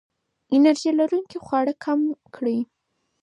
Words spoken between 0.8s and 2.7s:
لرونکي خواړه کم کړئ.